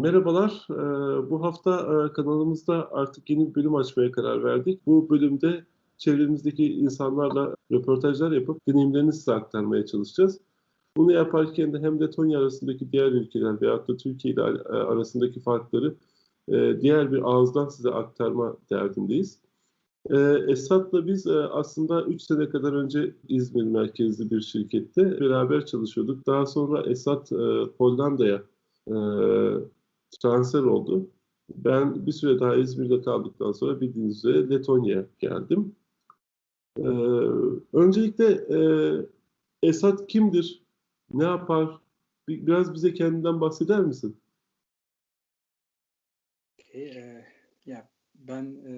[0.00, 0.66] Merhabalar.
[0.70, 4.86] Ee, bu hafta e, kanalımızda artık yeni bir bölüm açmaya karar verdik.
[4.86, 5.64] Bu bölümde
[5.98, 10.40] çevremizdeki insanlarla röportajlar yapıp deneyimlerini size aktarmaya çalışacağız.
[10.96, 15.94] Bunu yaparken de hem Letonya arasındaki diğer ülkeler veyahut da Türkiye ile e, arasındaki farkları
[16.48, 19.38] e, diğer bir ağızdan size aktarma derdindeyiz.
[20.48, 26.26] Esat'la biz aslında 3 sene kadar önce İzmir merkezli bir şirkette beraber çalışıyorduk.
[26.26, 27.32] Daha sonra Esat
[27.78, 28.42] Hollanda'ya
[30.10, 31.10] transfer oldu.
[31.54, 35.76] Ben bir süre daha İzmir'de kaldıktan sonra bildiğiniz üzere Letonya'ya geldim.
[36.78, 36.82] Ee,
[37.72, 38.58] öncelikle e,
[39.62, 40.62] Esat kimdir?
[41.14, 41.80] Ne yapar?
[42.28, 44.16] Biraz bize kendinden bahseder misin?
[46.60, 47.26] Okay, e,
[47.66, 48.72] ya ben e,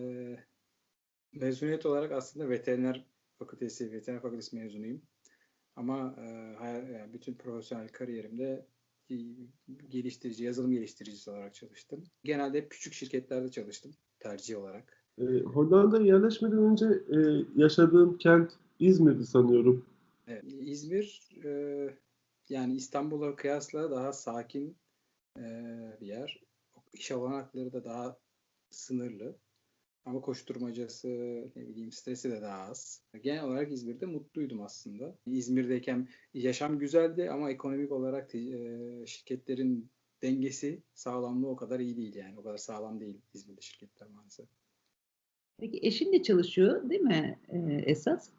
[1.33, 3.05] mezuniyet olarak aslında veteriner
[3.39, 5.03] fakültesi, veteriner fakültesi mezunuyum.
[5.77, 8.67] Ama e, bütün profesyonel kariyerimde
[9.89, 12.05] geliştirici, yazılım geliştiricisi olarak çalıştım.
[12.25, 15.05] Genelde hep küçük şirketlerde çalıştım tercih olarak.
[15.19, 17.19] E, Hollanda'ya yerleşmeden önce e,
[17.57, 19.87] yaşadığım kent İzmir'di sanıyorum.
[20.27, 21.51] Evet, İzmir e,
[22.49, 24.77] yani İstanbul'a kıyasla daha sakin
[25.39, 25.43] e,
[26.01, 26.43] bir yer.
[26.93, 28.17] İş olanakları da daha
[28.71, 29.37] sınırlı.
[30.05, 31.09] Ama koşturmacası,
[31.57, 33.03] ne bileyim stresi de daha az.
[33.23, 35.19] Genel olarak İzmir'de mutluydum aslında.
[35.27, 39.91] İzmir'deyken yaşam güzeldi ama ekonomik olarak e, şirketlerin
[40.23, 42.39] dengesi, sağlamlığı o kadar iyi değil yani.
[42.39, 44.47] O kadar sağlam değil İzmir'de şirketler maalesef.
[45.61, 48.31] Peki eşin de çalışıyor değil mi e, esas?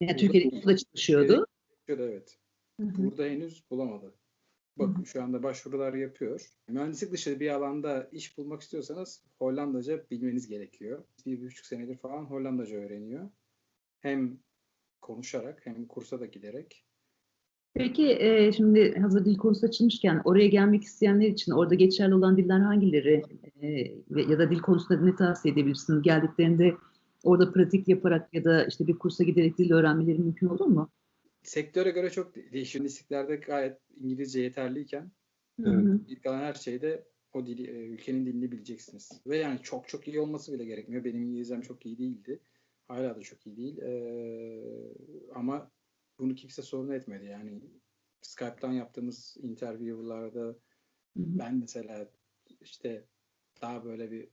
[0.00, 1.46] Yani Türkiye'de çalışıyordu.
[1.88, 2.00] Evet.
[2.00, 2.38] evet.
[2.78, 4.14] Burada henüz bulamadı.
[4.78, 6.50] Bakın şu anda başvurular yapıyor.
[6.68, 11.04] Mühendislik dışı bir alanda iş bulmak istiyorsanız Hollandaca bilmeniz gerekiyor.
[11.26, 13.30] Bir, bir buçuk senedir falan Hollandaca öğreniyor.
[14.00, 14.38] Hem
[15.00, 16.84] konuşarak hem kursa da giderek.
[17.74, 22.60] Peki e, şimdi hazır dil konusu açılmışken oraya gelmek isteyenler için orada geçerli olan diller
[22.60, 23.22] hangileri
[23.62, 23.68] e,
[24.30, 26.02] ya da dil konusunda ne tavsiye edebilirsiniz?
[26.02, 26.74] Geldiklerinde
[27.24, 30.88] orada pratik yaparak ya da işte bir kursa giderek dil öğrenmeleri mümkün olur mu?
[31.42, 32.82] Sektöre göre çok değişiyor.
[32.82, 35.12] Mühendisliklerde gayet İngilizce yeterliyken
[36.08, 39.22] ilk kalan her şeyde o dili, e, ülkenin dilini bileceksiniz.
[39.26, 41.04] Ve yani çok çok iyi olması bile gerekmiyor.
[41.04, 42.40] Benim İngilizcem çok iyi değildi.
[42.88, 43.78] Hala da çok iyi değil.
[43.78, 44.94] Ee,
[45.34, 45.70] ama
[46.18, 47.26] bunu kimse sorun etmedi.
[47.26, 47.62] Yani
[48.22, 50.58] Skype'tan yaptığımız interview'larda
[51.16, 52.10] ben mesela
[52.60, 53.04] işte
[53.62, 54.28] daha böyle bir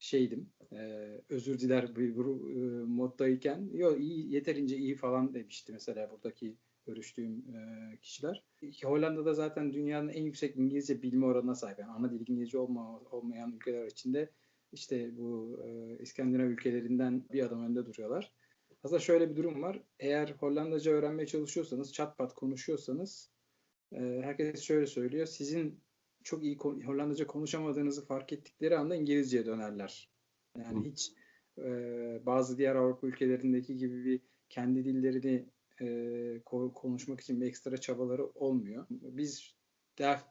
[0.00, 0.50] şeydim.
[0.72, 6.56] E, özür diler bir, bir e, moddayken yo iyi yeterince iyi falan demişti mesela buradaki
[6.86, 8.44] görüştüğüm e, kişiler.
[8.84, 11.78] Hollanda'da zaten dünyanın en yüksek İngilizce bilme oranına sahip.
[11.78, 14.30] Yani ana dil İngilizce olma, olmayan ülkeler içinde
[14.72, 18.32] işte bu e, İskandinav ülkelerinden bir adım önde duruyorlar.
[18.84, 19.82] Aslında şöyle bir durum var.
[19.98, 23.30] Eğer Hollandaca öğrenmeye çalışıyorsanız, çatpat konuşuyorsanız
[23.92, 25.26] e, herkes şöyle söylüyor.
[25.26, 25.80] Sizin
[26.24, 30.10] çok iyi Hollandaca konuşamadığınızı fark ettikleri anda İngilizceye dönerler.
[30.58, 30.90] Yani Hı.
[30.90, 31.12] hiç
[31.58, 31.66] e,
[32.26, 35.46] bazı diğer Avrupa ülkelerindeki gibi bir kendi dillerini
[35.80, 36.40] e,
[36.74, 38.86] konuşmak için bir ekstra çabaları olmuyor.
[38.90, 39.54] Biz
[39.98, 40.26] Delft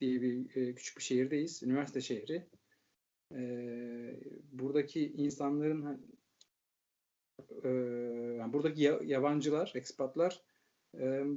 [0.00, 1.62] diye bir e, küçük bir şehirdeyiz.
[1.62, 2.46] Üniversite şehri.
[3.34, 3.40] E,
[4.52, 6.06] buradaki insanların
[7.64, 7.68] e,
[8.38, 10.42] yani buradaki yabancılar, ekspatlar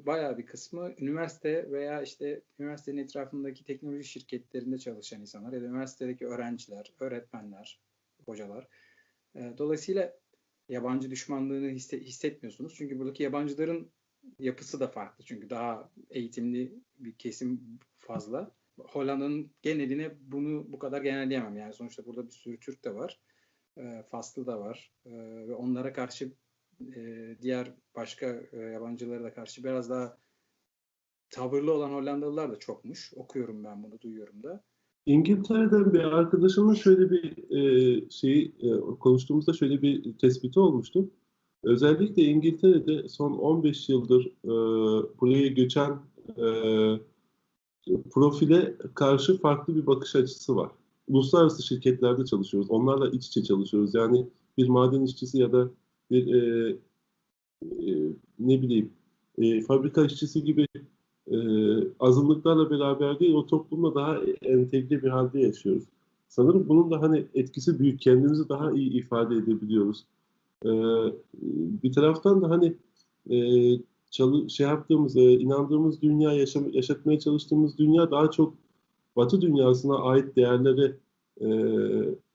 [0.06, 6.28] bayağı bir kısmı üniversite veya işte üniversitenin etrafındaki teknoloji şirketlerinde çalışan insanlar ya da üniversitedeki
[6.28, 7.82] öğrenciler, öğretmenler,
[8.26, 8.68] hocalar.
[9.36, 10.14] Dolayısıyla
[10.70, 12.76] yabancı düşmanlığını hissetmiyorsunuz.
[12.78, 13.92] Çünkü buradaki yabancıların
[14.40, 15.26] yapısı da farklı.
[15.26, 18.52] Çünkü daha eğitimli bir kesim fazla.
[18.80, 21.58] Hollanda'nın geneline bunu bu kadar genelleyemem.
[21.58, 23.22] Yani sonuçta burada bir sürü Türk de var.
[24.10, 24.94] Faslı da var.
[25.48, 26.32] Ve onlara karşı
[26.96, 30.18] e, diğer başka e, yabancılara da karşı biraz daha
[31.30, 33.14] tavırlı olan Hollandalılar da çokmuş.
[33.16, 34.64] Okuyorum ben bunu, duyuyorum da.
[35.06, 38.70] İngiltere'den bir arkadaşımın şöyle bir e, şeyi e,
[39.00, 41.10] konuştuğumuzda şöyle bir tespiti olmuştu.
[41.64, 44.52] Özellikle İngiltere'de son 15 yıldır e,
[45.22, 46.00] buraya göçen
[46.38, 46.46] e,
[48.12, 50.72] profile karşı farklı bir bakış açısı var.
[51.08, 52.72] Uluslararası şirketlerde çalışıyoruz.
[52.72, 53.96] Onlarla iç içe çalışıyoruz.
[53.96, 54.28] Yani
[54.58, 55.70] bir maden işçisi ya da
[56.12, 56.70] bir e,
[57.62, 58.92] e, ne bileyim
[59.38, 60.68] e, fabrika işçisi gibi
[61.32, 61.38] e,
[62.00, 65.84] azınlıklarla beraber değil o toplumla daha entegre bir halde yaşıyoruz.
[66.28, 68.02] Sanırım bunun da hani etkisi büyük.
[68.02, 70.06] Kendimizi daha iyi ifade edebiliyoruz.
[70.66, 70.70] E,
[71.84, 72.74] bir taraftan da hani
[73.30, 73.38] e,
[74.12, 78.54] çalı, şey yaptığımız, e, inandığımız dünya, yaşam, yaşatmaya çalıştığımız dünya daha çok
[79.16, 80.96] Batı dünyasına ait değerlere
[81.42, 81.48] e,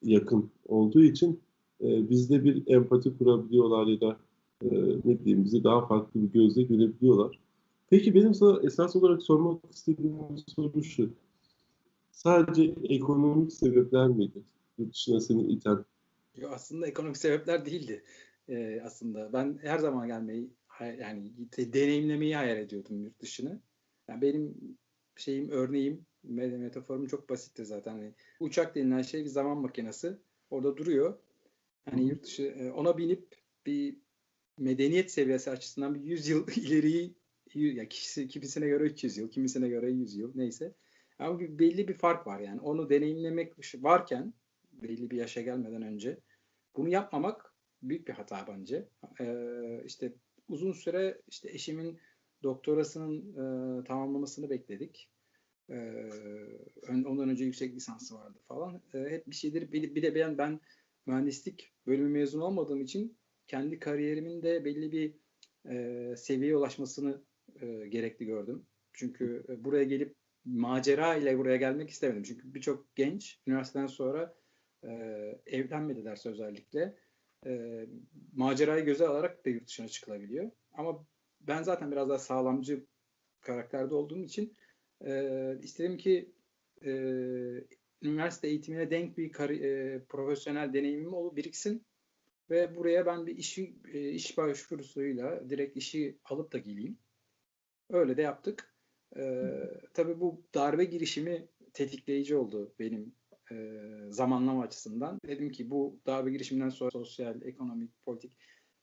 [0.02, 1.40] yakın olduğu için
[1.82, 4.16] e, bizde bir empati kurabiliyorlar ya da
[4.62, 4.68] e,
[5.04, 7.38] ne diyeyim bizi daha farklı bir gözle görebiliyorlar.
[7.90, 10.16] Peki benim sana esas olarak sormak istediğim
[10.46, 11.10] soru şu.
[12.12, 14.42] sadece ekonomik sebepler miydi?
[14.78, 15.84] Yurt dışına seni iten.
[16.36, 18.02] Yo, aslında ekonomik sebepler değildi.
[18.48, 20.50] Ee, aslında ben her zaman gelmeyi
[20.80, 23.60] yani deneyimlemeyi hayal ediyordum yurt dışını.
[24.08, 24.54] Yani benim
[25.16, 27.92] şeyim örneğim metaforum çok basitti zaten.
[27.92, 30.16] Hani uçak denilen şey bir zaman makinesi.
[30.50, 31.14] Orada duruyor.
[31.90, 33.36] Hani yurt dışı e, ona binip
[33.66, 33.96] bir
[34.58, 37.14] medeniyet seviyesi açısından bir 100 yıl ileriyi
[37.54, 40.74] ya kişisi kimisine göre 300 yıl, kimisine göre 100 yıl neyse.
[41.18, 42.60] Ama bir, belli bir fark var yani.
[42.60, 44.34] Onu deneyimlemek varken
[44.72, 46.20] belli bir yaşa gelmeden önce
[46.76, 48.88] bunu yapmamak büyük bir hata bence.
[49.20, 50.14] Ee, işte
[50.48, 51.98] uzun süre işte eşimin
[52.42, 55.10] doktorasının e, tamamlamasını bekledik.
[55.70, 56.10] Ee,
[56.88, 58.82] ondan önce yüksek lisansı vardı falan.
[58.94, 59.72] Ee, hep bir şeydir.
[59.72, 60.60] Bir, bir de ben ben
[61.06, 65.14] mühendislik bölümü mezun olmadığım için kendi kariyerimin de belli bir
[65.70, 67.22] e, seviyeye ulaşmasını
[67.60, 68.66] e, gerekli gördüm.
[68.92, 70.14] Çünkü e, buraya gelip
[70.44, 72.22] macera ile buraya gelmek istemedim.
[72.22, 74.34] Çünkü birçok genç üniversiteden sonra
[74.84, 74.88] e,
[75.46, 76.96] evlenmedilerse özellikle
[77.46, 77.84] e,
[78.32, 80.50] macerayı göze alarak da yurt dışına çıkılabiliyor.
[80.72, 81.06] Ama
[81.40, 82.86] ben zaten biraz daha sağlamcı
[83.40, 84.56] karakterde olduğum için
[85.04, 85.32] e,
[85.62, 86.32] istedim ki
[86.84, 86.90] e,
[88.02, 91.86] üniversite eğitimine denk bir kari, e, profesyonel deneyimim ol biriksin
[92.50, 96.98] ve buraya ben bir işi e, iş başvurusuyla direkt işi alıp da geleyim.
[97.90, 98.74] Öyle de yaptık.
[99.16, 99.52] E,
[99.94, 103.14] tabii bu darbe girişimi tetikleyici oldu benim
[103.52, 103.56] e,
[104.10, 105.20] zamanlama açısından.
[105.26, 108.32] Dedim ki bu darbe girişiminden sonra sosyal, ekonomik, politik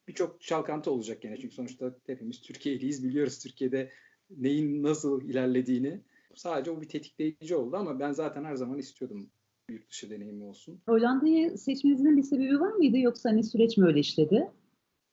[0.07, 1.38] birçok çalkantı olacak gene.
[1.38, 3.03] Çünkü sonuçta hepimiz Türkiye'liyiz.
[3.03, 3.91] Biliyoruz Türkiye'de
[4.29, 6.01] neyin nasıl ilerlediğini.
[6.35, 9.29] Sadece o bir tetikleyici oldu ama ben zaten her zaman istiyordum
[9.69, 10.81] yurt dışı deneyimi olsun.
[10.85, 14.51] Hollanda'yı seçmenizin bir sebebi var mıydı yoksa hani süreç mi öyle işledi?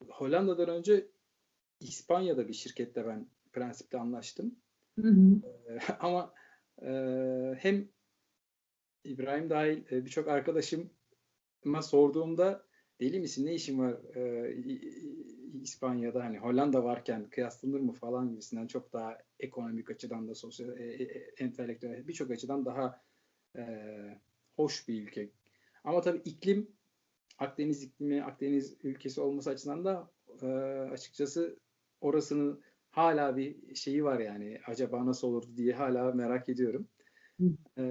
[0.09, 1.07] Hollanda'dan önce
[1.81, 4.55] İspanya'da bir şirkette ben prensipte anlaştım.
[5.01, 5.41] Hı hı.
[5.69, 6.35] Ee, ama
[6.83, 6.91] e,
[7.59, 7.89] hem
[9.05, 12.67] İbrahim dahil e, birçok arkadaşıma sorduğumda
[13.01, 13.47] deli misin?
[13.47, 14.55] Ne işin var e,
[15.63, 16.25] İspanya'da?
[16.25, 21.05] Hani Hollanda varken kıyaslanır mı falan gibisinden çok daha ekonomik açıdan da sosyal e, e,
[21.39, 23.03] entelektüel birçok açıdan daha
[23.57, 23.65] e,
[24.57, 25.31] hoş bir ülke.
[25.85, 26.69] Ama tabii iklim
[27.39, 30.11] Akdeniz iklimi, Akdeniz ülkesi olması açısından da
[30.43, 30.47] e,
[30.93, 31.59] açıkçası
[32.01, 34.61] orasının hala bir şeyi var yani.
[34.67, 36.89] Acaba nasıl olurdu diye hala merak ediyorum.
[37.79, 37.83] E,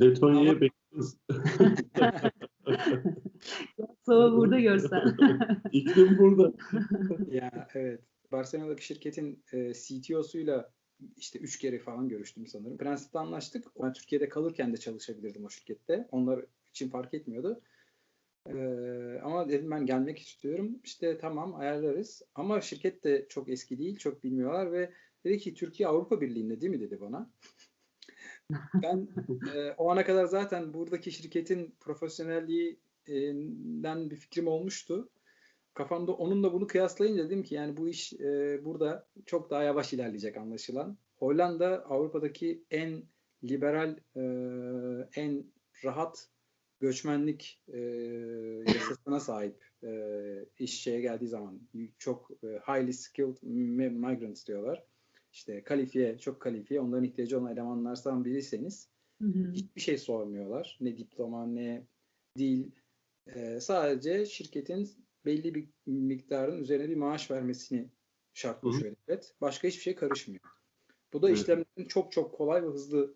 [0.00, 0.60] Letonya'ya ama...
[4.06, 5.16] Sova burada görsen.
[5.72, 6.52] İklim burada.
[7.30, 8.00] ya evet.
[8.32, 10.72] Barcelona'daki şirketin e, CTO'suyla
[11.16, 12.76] işte üç kere falan görüştüm sanırım.
[12.76, 13.66] Prensipte anlaştık.
[13.82, 16.08] Ben Türkiye'de kalırken de çalışabilirdim o şirkette.
[16.10, 17.60] Onlar için fark etmiyordu.
[18.48, 20.78] Ee, ama dedim ben gelmek istiyorum.
[20.84, 22.22] İşte tamam ayarlarız.
[22.34, 24.92] Ama şirket de çok eski değil, çok bilmiyorlar ve
[25.24, 27.30] dedi ki Türkiye Avrupa Birliği'nde değil mi dedi bana.
[28.74, 29.08] ben
[29.54, 31.74] e, o ana kadar zaten buradaki şirketin
[33.06, 35.08] profesyonelliğinden bir fikrim olmuştu.
[35.74, 40.36] Kafamda onunla bunu kıyaslayınca dedim ki yani bu iş e, burada çok daha yavaş ilerleyecek
[40.36, 40.98] anlaşılan.
[41.16, 43.02] Hollanda Avrupa'daki en
[43.44, 44.22] liberal, e,
[45.20, 45.44] en
[45.84, 46.28] rahat
[46.80, 47.78] göçmenlik e,
[48.74, 49.90] yasasına sahip e,
[50.58, 51.60] iş şeye geldiği zaman
[51.98, 54.84] çok e, highly skilled migrants diyorlar.
[55.32, 58.88] İşte kalifiye, çok kalifiye, onların ihtiyacı olan elemanlardan biriyseniz
[59.22, 59.52] hı hı.
[59.52, 60.78] hiçbir şey sormuyorlar.
[60.80, 61.86] Ne diploma, ne
[62.38, 62.70] dil.
[63.34, 64.88] E, sadece şirketin
[65.24, 67.90] belli bir miktarın üzerine bir maaş vermesini
[68.34, 69.34] şart koşuyor devlet.
[69.40, 70.40] Başka hiçbir şey karışmıyor.
[71.12, 71.38] Bu da evet.
[71.38, 73.14] işlemlerin çok çok kolay ve hızlı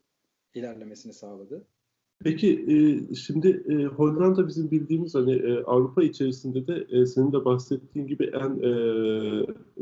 [0.54, 1.66] ilerlemesini sağladı.
[2.24, 7.44] Peki e, şimdi e, Hollanda bizim bildiğimiz hani e, Avrupa içerisinde de e, senin de
[7.44, 8.72] bahsettiğin gibi en e,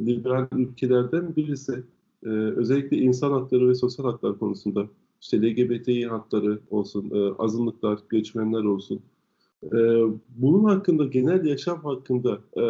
[0.07, 1.83] liberal ülkelerden birisi.
[2.25, 4.89] E, özellikle insan hakları ve sosyal haklar konusunda
[5.21, 9.03] işte LGBTİ hakları olsun, e, azınlıklar, göçmenler olsun.
[9.65, 9.79] E,
[10.29, 12.65] bunun hakkında, genel yaşam hakkında e,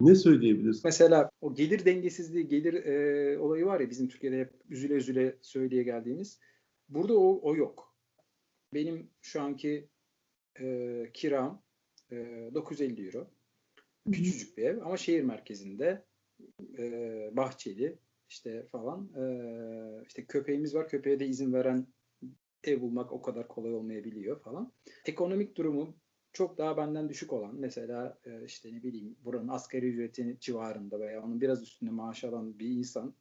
[0.00, 0.82] ne söyleyebilirsin?
[0.84, 5.82] Mesela o gelir dengesizliği, gelir e, olayı var ya bizim Türkiye'de hep üzüle üzüle söyleye
[5.82, 6.40] geldiğimiz.
[6.88, 7.94] Burada o, o yok.
[8.74, 9.88] Benim şu anki
[10.60, 11.62] e, kiram
[12.12, 13.26] e, 950 euro.
[14.12, 16.04] Küçücük bir ev ama şehir merkezinde
[16.78, 17.98] e, bahçeli
[18.28, 19.10] işte falan.
[19.16, 19.24] E,
[20.08, 20.88] işte köpeğimiz var.
[20.88, 21.86] Köpeğe de izin veren
[22.68, 24.72] ev bulmak o kadar kolay olmayabiliyor falan.
[25.04, 25.94] Ekonomik durumu
[26.32, 31.22] çok daha benden düşük olan mesela e, işte ne bileyim buranın asgari ücreti civarında veya
[31.22, 33.14] onun biraz üstünde maaş alan bir insan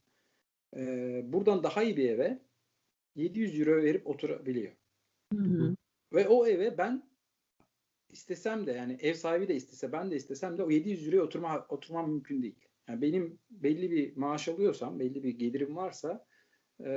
[0.75, 2.39] e, buradan daha iyi bir eve
[3.15, 4.71] 700 euro verip oturabiliyor.
[5.33, 5.75] Hı hı.
[6.13, 7.03] Ve o eve ben
[8.09, 11.65] istesem de yani ev sahibi de istese ben de istesem de o 700 liraya oturma
[11.69, 12.55] oturmam mümkün değil.
[12.87, 16.25] Yani benim belli bir maaş alıyorsam, belli bir gelirim varsa
[16.79, 16.91] e,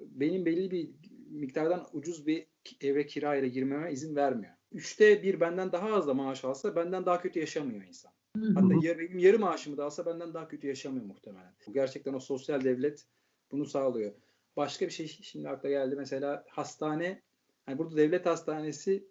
[0.00, 0.90] benim belli bir
[1.38, 2.46] miktardan ucuz bir
[2.80, 4.52] eve kirayla girmeme izin vermiyor.
[4.72, 8.12] Üçte bir benden daha az da maaş alsa benden daha kötü yaşamıyor insan.
[8.54, 11.54] Hatta yarı, yarı maaşımı da alsa benden daha kötü yaşamıyor muhtemelen.
[11.66, 13.06] Bu gerçekten o sosyal devlet
[13.50, 14.12] bunu sağlıyor.
[14.56, 15.96] Başka bir şey şimdi akla geldi.
[15.96, 17.22] Mesela hastane,
[17.66, 19.04] hani burada devlet hastanesi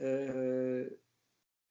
[0.00, 0.90] eee,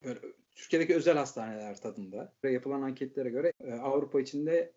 [0.04, 0.20] böyle
[0.56, 2.34] Türkiye'deki özel hastaneler tadında.
[2.44, 4.74] Ve yapılan anketlere göre e, Avrupa içinde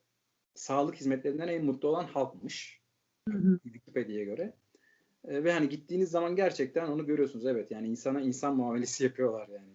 [0.54, 2.80] sağlık hizmetlerinden en mutlu olan halkmış.
[3.62, 4.54] Wikipedia'ya göre.
[5.24, 7.46] E, ve hani gittiğiniz zaman gerçekten onu görüyorsunuz.
[7.46, 9.70] Evet yani insana insan muamelesi yapıyorlar yani.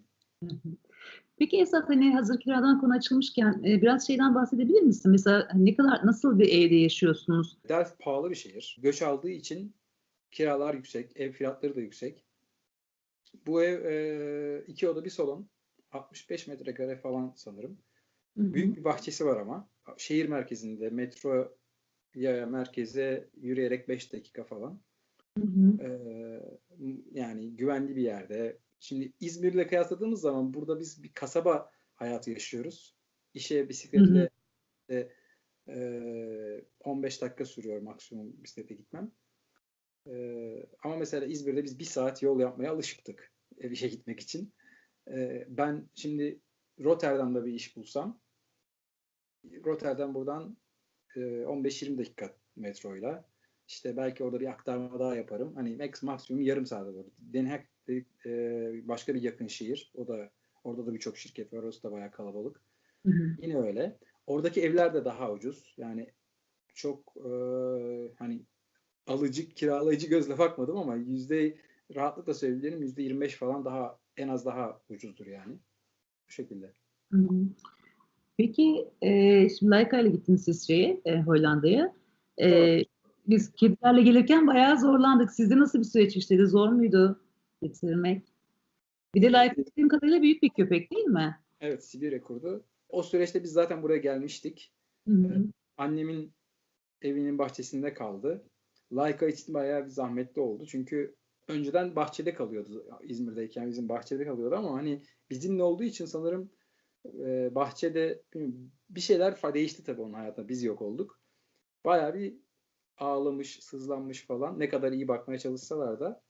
[1.38, 5.12] Peki Esat hani hazır kiradan konu açılmışken e, biraz şeyden bahsedebilir misin?
[5.12, 7.58] Mesela ne kadar nasıl bir evde yaşıyorsunuz?
[7.70, 8.78] Delft pahalı bir şehir.
[8.82, 9.75] Göç aldığı için
[10.32, 12.25] kiralar yüksek, ev fiyatları da yüksek.
[13.48, 15.48] Bu ev e, iki oda bir salon.
[15.92, 17.78] 65 metrekare falan sanırım.
[18.38, 19.70] Büyük bir bahçesi var ama.
[19.98, 21.58] Şehir merkezinde metro
[22.16, 24.80] ya merkeze yürüyerek 5 dakika falan.
[25.38, 25.84] Hı hı.
[25.84, 26.42] Ee,
[27.12, 28.58] yani güvenli bir yerde.
[28.80, 32.96] Şimdi İzmir'le kıyasladığımız zaman burada biz bir kasaba hayatı yaşıyoruz.
[33.34, 34.30] İşe bisikletle
[34.89, 35.12] de,
[35.68, 39.12] e, 15 dakika sürüyor maksimum bisiklete gitmem.
[40.08, 40.13] E,
[40.84, 44.54] ama mesela İzmir'de biz bir saat yol yapmaya alışıktık e, işe gitmek için.
[45.08, 46.39] E, ben şimdi
[46.80, 48.20] Rotterdam'da bir iş bulsam
[49.65, 50.58] Rotterdam buradan
[51.15, 53.25] e, 15-20 dakika metroyla
[53.67, 55.55] işte belki orada bir aktarma daha yaparım.
[55.55, 57.05] Hani max maksimum yarım saat olur.
[57.19, 57.62] Den Haag
[58.25, 59.91] e, başka bir yakın şehir.
[59.95, 60.31] O da
[60.63, 61.63] orada da birçok şirket var.
[61.63, 62.62] Orası da bayağı kalabalık.
[63.05, 63.36] Hı hı.
[63.41, 63.98] Yine öyle.
[64.27, 65.74] Oradaki evler de daha ucuz.
[65.77, 66.10] Yani
[66.74, 67.29] çok e,
[68.19, 68.41] hani
[69.07, 71.57] alıcı, kiralayıcı gözle bakmadım ama yüzde
[71.95, 75.53] rahatlıkla söyleyebilirim yüzde 25 falan daha en az daha ucuzdur yani.
[76.27, 76.74] Bu şekilde.
[77.12, 77.36] Hı hı.
[78.38, 81.95] Peki e, şimdi Laika ile gittiniz siz şeye, e, Hollanda'ya.
[82.38, 82.95] E, Doğru.
[83.27, 85.32] Biz kedilerle gelirken bayağı zorlandık.
[85.32, 86.46] Sizde nasıl bir süreç işledi?
[86.46, 87.22] Zor muydu
[87.62, 88.27] getirmek?
[89.15, 91.39] Bir de Laika bildiğim kadarıyla büyük bir köpek değil mi?
[91.60, 92.65] Evet Sibirya kurdu.
[92.89, 94.72] O süreçte biz zaten buraya gelmiştik.
[95.08, 95.46] Hı hı.
[95.77, 96.34] Annemin
[97.01, 98.44] evinin bahçesinde kaldı.
[98.91, 100.65] Laika için bayağı bir zahmetli oldu.
[100.65, 101.15] Çünkü
[101.48, 102.86] önceden bahçede kalıyordu.
[103.03, 106.51] İzmir'deyken bizim bahçede kalıyordu ama hani bizimle olduğu için sanırım
[107.05, 108.22] e, bahçede
[108.89, 110.48] bir şeyler değişti tabii onun hayatında.
[110.48, 111.20] Biz yok olduk.
[111.86, 112.36] Bayağı bir
[112.98, 114.60] ağlamış, sızlanmış falan.
[114.60, 116.22] Ne kadar iyi bakmaya çalışsalar da.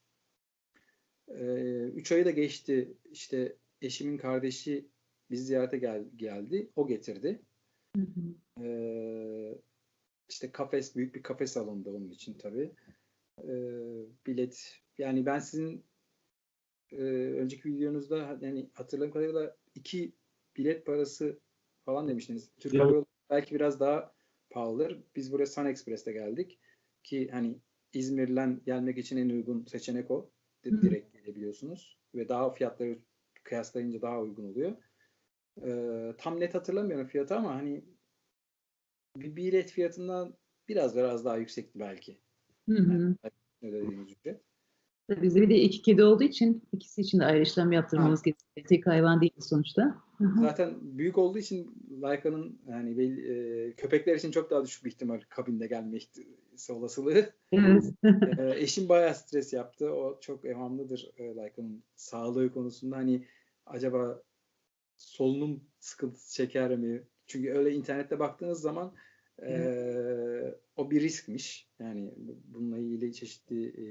[1.27, 1.43] E,
[1.83, 2.97] üç ayı da geçti.
[3.11, 4.89] İşte eşimin kardeşi
[5.31, 6.71] bizi ziyarete gel geldi.
[6.75, 7.41] O getirdi.
[7.95, 8.35] Hı hı.
[8.65, 9.57] Ee,
[10.29, 12.71] işte kafes büyük bir kafes alındı onun için tabii.
[13.43, 15.85] Ee, bilet yani ben sizin
[16.91, 17.01] e,
[17.35, 20.13] önceki videonuzda yani hatırladığım kadarıyla iki
[20.57, 21.39] bilet parası
[21.85, 22.51] falan demiştiniz.
[22.59, 23.05] Türk Evet.
[23.29, 24.14] Belki biraz daha
[24.55, 25.03] pahalıdır.
[25.15, 26.59] Biz buraya Sun Express'te geldik
[27.03, 27.59] ki hani
[27.93, 30.29] İzmir'den gelmek için en uygun seçenek o.
[30.63, 32.97] Direkt gelebiliyorsunuz ve daha fiyatları
[33.43, 34.75] kıyaslayınca daha uygun oluyor.
[35.63, 37.85] Ee, tam net hatırlamıyorum fiyatı ama hani
[39.17, 40.33] bir bilet fiyatından
[40.67, 42.17] biraz biraz daha yüksekti belki.
[42.69, 43.15] Hı hı.
[43.61, 44.41] Yani ücret.
[45.07, 48.67] Tabii Bizde bir de iki kedi olduğu için ikisi için de ayrı işlem yaptırmamız gerekiyor.
[48.67, 50.04] Tek hayvan değil sonuçta.
[50.17, 50.39] Hı hı.
[50.39, 55.21] Zaten büyük olduğu için Layka'nın yani belli- e, köpekler için çok daha düşük bir ihtimal
[55.29, 55.97] kabinde gelme
[56.69, 57.29] olasılığı.
[57.51, 57.83] Evet.
[58.37, 59.93] E, eşim bayağı stres yaptı.
[59.93, 62.97] O çok evhamlıdır e, Layka'nın sağlığı konusunda.
[62.97, 63.25] Hani
[63.65, 64.21] acaba
[64.97, 67.03] solunum sıkıntısı çeker mi?
[67.27, 68.93] Çünkü öyle internette baktığınız zaman
[69.41, 71.69] e, o bir riskmiş.
[71.79, 72.13] Yani
[72.47, 73.87] bununla ilgili çeşitli e,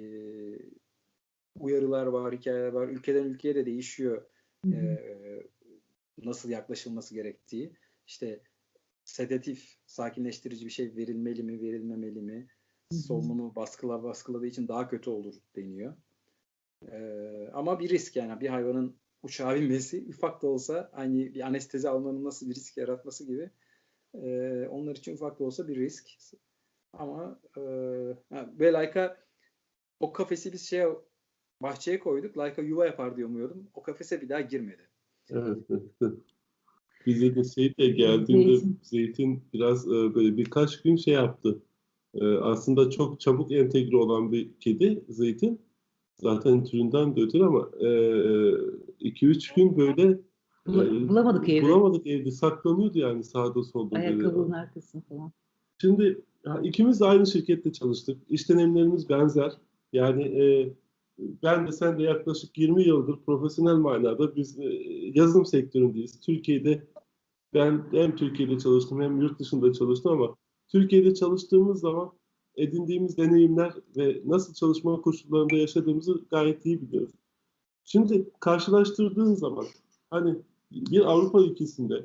[1.59, 2.88] uyarılar var, hikayeler var.
[2.88, 4.23] Ülkeden ülkeye de değişiyor
[4.64, 4.75] Hı hı.
[4.76, 5.24] e,
[6.18, 7.73] nasıl yaklaşılması gerektiği.
[8.06, 8.40] İşte
[9.04, 12.49] sedatif, sakinleştirici bir şey verilmeli mi, verilmemeli mi?
[12.92, 15.97] Solunumu baskıla baskıladığı için daha kötü olur deniyor.
[16.83, 16.99] E,
[17.52, 22.25] ama bir risk yani bir hayvanın uçağa binmesi ufak da olsa aynı bir anestezi almanın
[22.25, 23.50] nasıl bir risk yaratması gibi
[24.14, 26.09] e, onlar için ufak da olsa bir risk.
[26.92, 27.62] Ama e,
[28.33, 29.25] ve Laika
[30.00, 30.88] o kafesi biz şeye
[31.61, 32.38] bahçeye koyduk.
[32.38, 33.71] Laika yuva yapar diye umuyordum.
[33.75, 34.88] O kafese bir daha girmedi.
[35.31, 36.14] Evet, evet.
[37.07, 37.45] Bize de
[37.78, 38.78] de geldiğinde Zeytin.
[38.83, 41.62] Zeytin biraz e, böyle birkaç gün şey yaptı.
[42.14, 45.61] E, aslında çok çabuk entegre olan bir kedi Zeytin.
[46.16, 47.61] Zaten türünden de ötürü ama
[49.00, 50.19] 2-3 gün böyle
[50.69, 51.66] e, bulamadık evde.
[51.66, 52.31] Bulamadık evde.
[52.31, 53.97] Saklanıyordu yani sağda solda.
[53.97, 55.33] Ayakkabının arkasında falan.
[55.81, 58.19] Şimdi ya, ikimiz de aynı şirkette çalıştık.
[58.28, 59.52] İş deneyimlerimiz benzer.
[59.93, 60.73] Yani e,
[61.18, 64.64] ben de sen de yaklaşık 20 yıldır profesyonel manada biz e,
[65.14, 66.21] yazılım sektöründeyiz.
[66.21, 66.87] Türkiye'de
[67.54, 70.37] ben hem Türkiye'de çalıştım hem yurt dışında çalıştım ama
[70.68, 72.12] Türkiye'de çalıştığımız zaman
[72.56, 77.14] edindiğimiz deneyimler ve nasıl çalışma koşullarında yaşadığımızı gayet iyi biliyoruz.
[77.85, 79.66] Şimdi karşılaştırdığın zaman
[80.11, 80.37] hani
[80.73, 82.04] bir Avrupa ülkesinde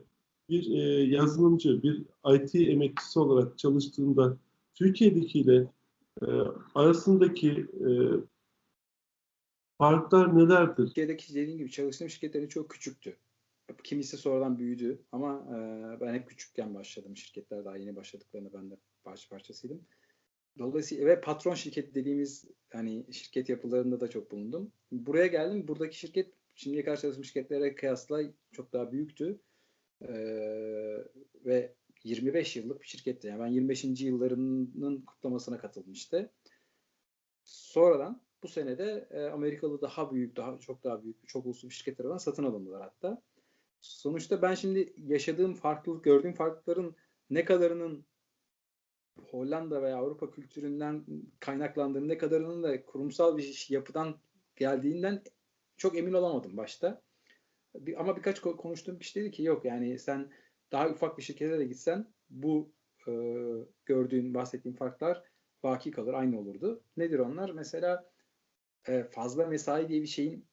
[0.50, 4.38] bir e, yazılımcı, bir IT emekçisi olarak çalıştığında
[4.76, 5.68] Türkiye'dekiyle
[6.22, 6.28] e,
[6.76, 7.90] arasındaki e,
[9.80, 10.76] farklar nelerdir?
[10.76, 13.18] Türkiye'deki dediğim gibi çalıştığım şirketlerin çok küçüktü.
[13.84, 15.58] Kimisi sonradan büyüdü ama e,
[16.02, 17.18] ben hep küçükken başladım.
[17.18, 19.82] Şirketler daha yeni başladıklarını ben de parça parçasıydım.
[20.58, 24.72] Dolayısıyla ve patron şirket dediğimiz hani şirket yapılarında da çok bulundum.
[24.92, 25.68] Buraya geldim.
[25.68, 28.22] Buradaki şirket şimdiye kadar çalıştığım şirketlere kıyasla
[28.52, 29.40] çok daha büyüktü.
[30.02, 31.06] Ee,
[31.46, 33.28] ve 25 yıllık bir şirketti.
[33.28, 33.84] Yani ben 25.
[34.02, 36.30] yıllarının kutlamasına katıldım işte.
[37.44, 41.74] Sonradan bu sene de e, Amerikalı daha büyük, daha çok daha büyük, çok uluslu bir
[41.74, 43.22] şirket tarafından satın alındılar hatta.
[43.82, 46.96] Sonuçta ben şimdi yaşadığım farklılık, gördüğüm farklılıkların
[47.30, 48.06] ne kadarının
[49.32, 51.06] Hollanda veya Avrupa kültüründen
[51.40, 54.20] kaynaklandığını, ne kadarının da kurumsal bir yapıdan
[54.56, 55.24] geldiğinden
[55.78, 57.02] çok emin olamadım başta.
[57.76, 60.32] Bir, ama birkaç konuştuğum kişi dedi ki yok yani sen
[60.72, 62.72] daha ufak bir şirkete de gitsen bu
[63.08, 63.12] e,
[63.86, 65.24] gördüğün, bahsettiğin farklar
[65.64, 66.84] baki kalır, aynı olurdu.
[66.98, 67.50] Nedir onlar?
[67.50, 68.10] Mesela
[68.88, 70.46] e, fazla mesai diye bir şeyin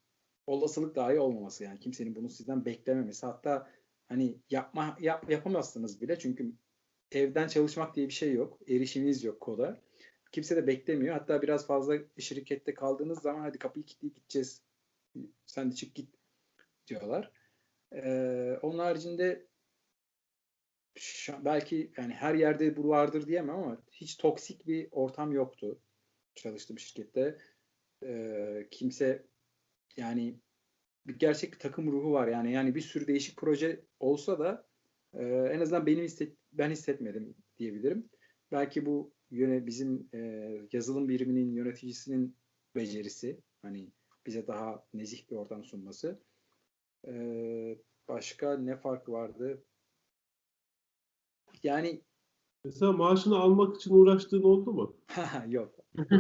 [0.47, 3.71] olasılık dahi olmaması yani kimsenin bunu sizden beklememesi hatta
[4.09, 6.52] hani yapma yap, yapamazsınız bile çünkü
[7.12, 8.59] evden çalışmak diye bir şey yok.
[8.68, 9.80] Erişiminiz yok koda.
[10.33, 11.14] Kimse de beklemiyor.
[11.14, 14.62] Hatta biraz fazla şirkette kaldığınız zaman hadi kapıyı kilitleyip gideceğiz.
[15.47, 16.14] Sen de çık git
[16.87, 17.33] diyorlar.
[17.92, 19.47] Ee, onun haricinde
[21.45, 25.80] belki yani her yerde bu vardır diyemem ama hiç toksik bir ortam yoktu
[26.35, 27.38] çalıştığım şirkette.
[28.02, 29.26] Ee, kimse
[29.96, 30.40] yani
[31.06, 34.66] bir gerçek bir takım ruhu var yani yani bir sürü değişik proje olsa da
[35.14, 38.10] e, en azından benim hisset, ben hissetmedim diyebilirim.
[38.52, 42.36] Belki bu yöne bizim e, yazılım biriminin yöneticisinin
[42.75, 43.92] becerisi hani
[44.26, 46.21] bize daha nezih bir ortam sunması.
[47.06, 47.12] E,
[48.08, 49.64] başka ne fark vardı?
[51.62, 52.02] Yani
[52.64, 54.97] Mesela maaşını almak için uğraştığın oldu mu?
[55.49, 55.75] Yok.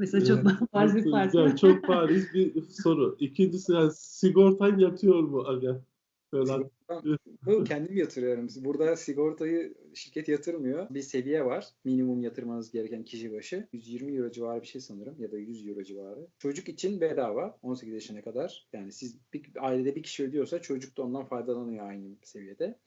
[0.00, 0.72] Mesela çok Evet.
[0.72, 1.34] bariz bir fark.
[1.34, 3.16] Yani çok bariz bir soru.
[3.20, 5.84] İkincisi yani sigortan yatıyor mu aga?
[6.30, 6.70] Falan.
[7.64, 8.48] Kendim yatırıyorum.
[8.56, 10.86] Burada sigortayı şirket yatırmıyor.
[10.90, 11.68] Bir seviye var.
[11.84, 13.68] Minimum yatırmanız gereken kişi başı.
[13.72, 16.26] 120 euro civarı bir şey sanırım ya da 100 euro civarı.
[16.38, 18.68] Çocuk için bedava 18 yaşına kadar.
[18.72, 22.78] Yani siz bir ailede bir kişi ödüyorsa çocuk da ondan faydalanıyor aynı seviyede.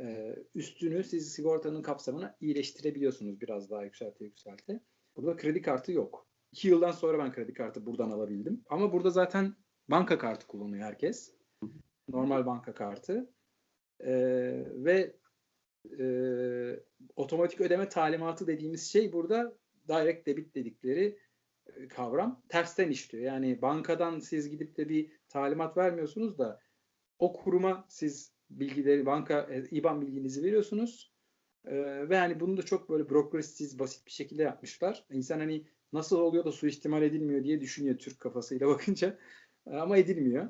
[0.00, 4.80] Ee, üstünü siz sigortanın kapsamını iyileştirebiliyorsunuz biraz daha yükselte yükselte.
[5.16, 6.26] Burada kredi kartı yok.
[6.52, 8.64] 2 yıldan sonra ben kredi kartı buradan alabildim.
[8.68, 9.54] Ama burada zaten
[9.88, 11.34] banka kartı kullanıyor herkes.
[12.08, 13.30] Normal banka kartı.
[14.00, 15.16] Ee, ve
[15.98, 16.06] e,
[17.16, 19.56] otomatik ödeme talimatı dediğimiz şey burada
[19.88, 21.18] direct debit dedikleri
[21.66, 23.24] e, kavram tersten işliyor.
[23.24, 26.60] Yani bankadan siz gidip de bir talimat vermiyorsunuz da
[27.18, 31.15] o kuruma siz bilgileri, banka e, IBAN bilginizi veriyorsunuz.
[31.66, 35.04] Ee, ve hani bunu da çok böyle bürokrasiz, basit bir şekilde yapmışlar.
[35.10, 39.18] İnsan hani nasıl oluyor da suistimal edilmiyor diye düşünüyor Türk kafasıyla bakınca.
[39.66, 40.48] Ama edilmiyor.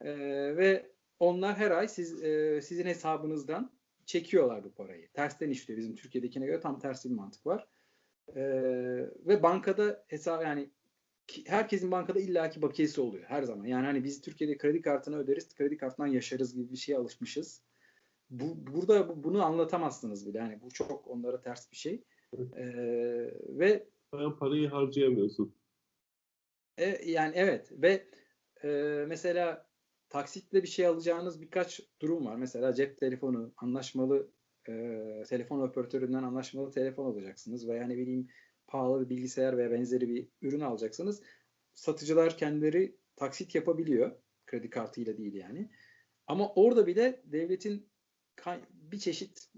[0.00, 0.16] Ee,
[0.56, 3.72] ve onlar her ay siz e, sizin hesabınızdan
[4.06, 5.08] çekiyorlar bu parayı.
[5.12, 5.78] Tersten işliyor.
[5.78, 7.68] Bizim Türkiye'dekine göre tam tersi bir mantık var.
[8.36, 8.42] Ee,
[9.26, 10.70] ve bankada hesap yani
[11.46, 13.64] herkesin bankada illaki bakiyesi oluyor her zaman.
[13.64, 17.62] Yani hani biz Türkiye'de kredi kartını öderiz, kredi kartından yaşarız gibi bir şeye alışmışız.
[18.30, 20.38] Bu, burada bunu anlatamazsınız bile.
[20.38, 22.04] Yani bu çok onlara ters bir şey.
[22.56, 22.64] Ee,
[23.48, 25.56] ve Bayağı parayı harcayamıyorsun.
[26.78, 28.10] e, yani evet ve
[28.64, 28.68] e,
[29.08, 29.70] mesela
[30.08, 32.36] taksitle bir şey alacağınız birkaç durum var.
[32.36, 34.32] Mesela cep telefonu, anlaşmalı
[34.68, 34.72] e,
[35.28, 38.28] telefon operatöründen anlaşmalı telefon alacaksınız veya ne bileyim
[38.66, 41.22] pahalı bir bilgisayar veya benzeri bir ürün alacaksınız.
[41.74, 44.12] Satıcılar kendileri taksit yapabiliyor.
[44.46, 45.70] Kredi kartıyla değil yani.
[46.26, 47.89] Ama orada bile devletin
[48.72, 49.50] bir çeşit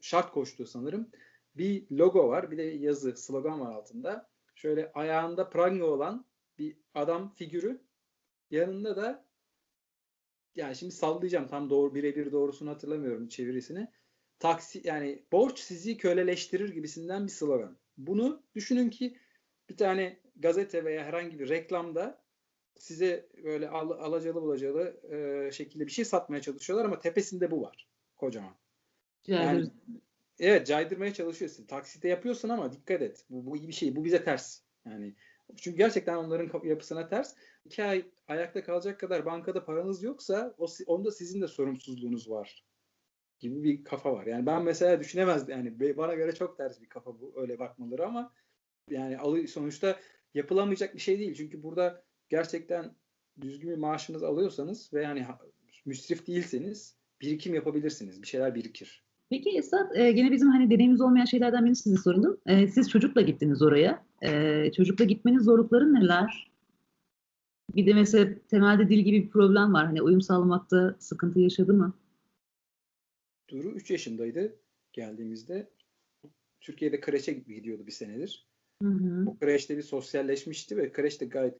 [0.00, 1.10] şart koştuğu sanırım.
[1.56, 4.30] Bir logo var, bir de yazı, slogan var altında.
[4.54, 6.26] Şöyle ayağında pranga olan
[6.58, 7.80] bir adam figürü.
[8.50, 9.24] Yanında da
[10.56, 13.88] yani şimdi sallayacağım tam doğru birebir doğrusunu hatırlamıyorum çevirisini.
[14.38, 17.78] Taksi yani borç sizi köleleştirir gibisinden bir slogan.
[17.96, 19.18] Bunu düşünün ki
[19.68, 22.23] bir tane gazete veya herhangi bir reklamda
[22.78, 27.88] size böyle al, alacalı bulacalı e, şekilde bir şey satmaya çalışıyorlar ama tepesinde bu var
[28.16, 28.54] kocaman.
[29.26, 29.70] Yani,
[30.38, 31.66] evet caydırmaya çalışıyorsun.
[31.66, 33.24] Taksite yapıyorsun ama dikkat et.
[33.30, 33.96] Bu, bu iyi bir şey.
[33.96, 34.60] Bu bize ters.
[34.86, 35.14] Yani
[35.56, 37.34] çünkü gerçekten onların yapısına ters.
[37.64, 42.64] İki ay ayakta kalacak kadar bankada paranız yoksa o, onda sizin de sorumsuzluğunuz var
[43.38, 44.26] gibi bir kafa var.
[44.26, 45.56] Yani ben mesela düşünemezdim.
[45.56, 48.32] Yani bana göre çok ters bir kafa bu öyle bakmaları ama
[48.90, 50.00] yani sonuçta
[50.34, 51.34] yapılamayacak bir şey değil.
[51.34, 52.94] Çünkü burada gerçekten
[53.40, 55.26] düzgün bir maaşınız alıyorsanız ve yani
[55.86, 58.22] müsrif değilseniz birikim yapabilirsiniz.
[58.22, 59.04] Bir şeyler birikir.
[59.30, 62.40] Peki Esat, e, gene bizim hani deneyimimiz olmayan şeylerden birini size soralım.
[62.46, 64.06] E, siz çocukla gittiniz oraya.
[64.22, 66.50] E, çocukla gitmenin zorlukları neler?
[67.74, 69.86] Bir de mesela temelde dil gibi bir problem var.
[69.86, 71.94] Hani uyum sağlamakta sıkıntı yaşadı mı?
[73.48, 74.56] Duru 3 yaşındaydı
[74.92, 75.70] geldiğimizde.
[76.60, 78.46] Türkiye'de kreşe gidiyordu bir senedir.
[78.82, 79.24] Hı hı.
[79.26, 81.54] O kreşte bir sosyalleşmişti ve kreş de gayet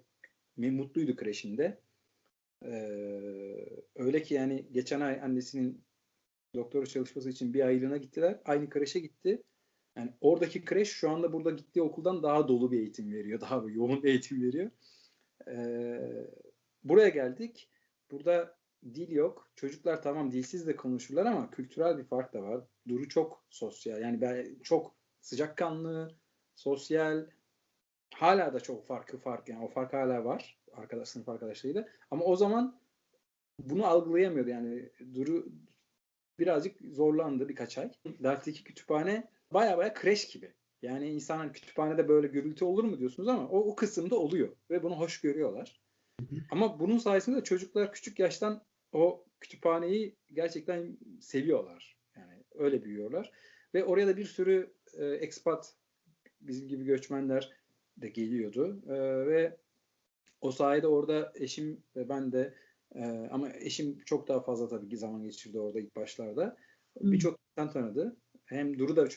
[0.56, 1.80] mutluydu kreşinde.
[2.64, 5.84] Ee, öyle ki yani geçen ay annesinin
[6.54, 8.40] doktora çalışması için bir aylığına gittiler.
[8.44, 9.42] Aynı kreşe gitti.
[9.96, 13.40] Yani oradaki kreş şu anda burada gittiği okuldan daha dolu bir eğitim veriyor.
[13.40, 14.70] Daha bir yoğun bir eğitim veriyor.
[15.48, 16.30] Ee,
[16.84, 17.70] buraya geldik.
[18.10, 18.58] Burada
[18.94, 19.50] dil yok.
[19.56, 22.64] Çocuklar tamam dilsiz de konuşurlar ama kültürel bir fark da var.
[22.88, 24.00] Duru çok sosyal.
[24.00, 26.16] Yani ben çok sıcakkanlı,
[26.54, 27.26] sosyal.
[28.14, 29.48] Hala da çok farkı fark.
[29.48, 30.58] Yani o fark hala var.
[30.72, 31.88] Arkadaş, sınıf arkadaşlarıyla.
[32.10, 32.80] Ama o zaman
[33.58, 34.50] bunu algılayamıyordu.
[34.50, 35.46] Yani Duru
[36.38, 37.90] birazcık zorlandı birkaç ay.
[38.04, 40.52] Dersteki kütüphane baya baya kreş gibi.
[40.82, 44.98] Yani insanlar kütüphanede böyle gürültü olur mu diyorsunuz ama o, o kısımda oluyor ve bunu
[44.98, 45.80] hoş görüyorlar.
[46.50, 51.96] Ama bunun sayesinde de çocuklar küçük yaştan o kütüphaneyi gerçekten seviyorlar.
[52.16, 53.32] Yani öyle büyüyorlar.
[53.74, 55.74] Ve oraya da bir sürü e, expat
[56.40, 57.52] bizim gibi göçmenler
[57.96, 58.82] de geliyordu.
[58.88, 59.56] E, ve
[60.40, 62.54] o sayede orada eşim ve ben de
[62.94, 66.56] e, ama eşim çok daha fazla tabii ki zaman geçirdi orada ilk başlarda.
[67.00, 68.16] Birçok insan tanıdı.
[68.44, 69.08] Hem Duru da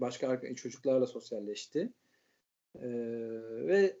[0.00, 1.92] başka çocuklarla sosyalleşti.
[2.74, 2.88] E,
[3.66, 3.96] ve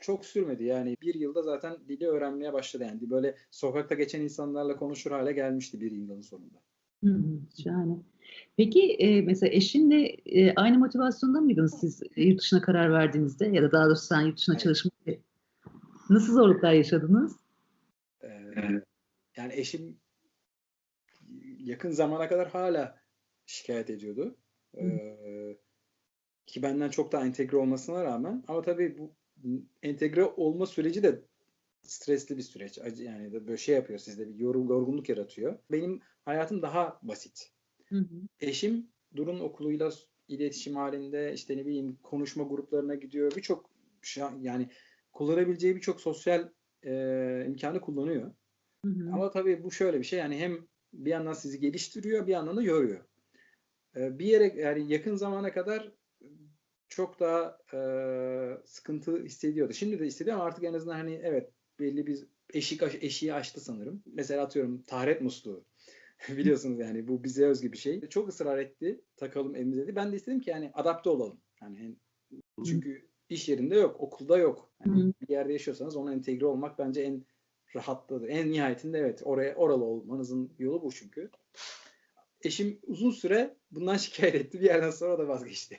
[0.00, 0.64] çok sürmedi.
[0.64, 2.84] Yani bir yılda zaten dili öğrenmeye başladı.
[2.84, 6.67] Yani böyle sokakta geçen insanlarla konuşur hale gelmişti bir yılın sonunda.
[7.04, 7.22] Hı,
[7.64, 7.96] şahane.
[8.56, 13.72] Peki e, mesela eşinle e, aynı motivasyonda mıydınız siz yurt dışına karar verdiğinizde ya da
[13.72, 14.62] daha doğrusu sen yurt dışına evet.
[14.62, 14.94] çalışmak
[16.10, 17.36] Nasıl zorluklar yaşadınız?
[18.22, 18.28] Ee,
[19.36, 20.00] yani eşim
[21.58, 23.00] yakın zamana kadar hala
[23.46, 24.36] şikayet ediyordu.
[24.78, 25.58] Ee,
[26.46, 29.12] ki benden çok daha entegre olmasına rağmen ama tabii bu
[29.82, 31.22] entegre olma süreci de
[31.90, 32.78] stresli bir süreç.
[32.98, 35.58] Yani de böyle şey yapıyor sizde bir yorgunluk yaratıyor.
[35.70, 37.52] Benim hayatım daha basit.
[37.88, 38.28] Hı hı.
[38.40, 39.90] Eşim Durun okuluyla
[40.28, 43.32] iletişim halinde işte ne bileyim konuşma gruplarına gidiyor.
[43.36, 43.70] Birçok
[44.40, 44.68] yani
[45.12, 46.48] kullanabileceği birçok sosyal
[46.86, 48.34] e, imkanı kullanıyor.
[48.84, 49.10] Hı hı.
[49.12, 52.62] Ama tabii bu şöyle bir şey yani hem bir yandan sizi geliştiriyor bir yandan da
[52.62, 53.04] yoruyor.
[53.96, 55.92] E, bir yere yani yakın zamana kadar
[56.88, 57.80] çok daha e,
[58.64, 59.72] sıkıntı hissediyordu.
[59.72, 64.02] Şimdi de hissediyor ama artık en azından hani evet belli bir eşik eşiği aştı sanırım.
[64.06, 65.64] Mesela atıyorum taharet musluğu.
[66.28, 68.08] Biliyorsunuz yani bu bize özgü bir şey.
[68.08, 69.00] Çok ısrar etti.
[69.16, 69.96] Takalım evimize dedi.
[69.96, 71.40] Ben de istedim ki yani adapte olalım.
[71.62, 71.96] Yani
[72.66, 74.72] çünkü iş yerinde yok, okulda yok.
[74.86, 77.24] Yani bir yerde yaşıyorsanız ona entegre olmak bence en
[77.76, 78.26] rahatladı.
[78.26, 81.30] En nihayetinde evet oraya oralı olmanızın yolu bu çünkü.
[82.42, 84.60] Eşim uzun süre bundan şikayet etti.
[84.60, 85.78] Bir yerden sonra da vazgeçti.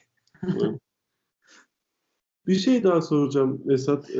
[2.48, 4.10] Bir şey daha soracağım Esat.
[4.10, 4.18] Ee,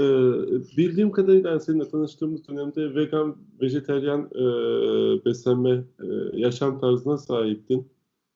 [0.78, 4.46] bildiğim kadarıyla seninle tanıştığımız dönemde vegan, vejeteryan e,
[5.26, 7.88] beslenme e, yaşam tarzına sahiptin.